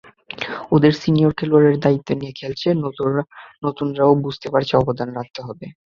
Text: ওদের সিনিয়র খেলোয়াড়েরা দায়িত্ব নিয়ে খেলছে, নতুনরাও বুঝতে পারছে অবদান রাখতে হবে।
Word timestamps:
ওদের 0.71 0.93
সিনিয়র 1.01 1.31
খেলোয়াড়েরা 1.39 1.83
দায়িত্ব 1.85 2.09
নিয়ে 2.19 2.33
খেলছে, 2.39 2.67
নতুনরাও 3.65 4.13
বুঝতে 4.25 4.47
পারছে 4.53 4.73
অবদান 4.77 5.09
রাখতে 5.17 5.39
হবে। 5.47 5.65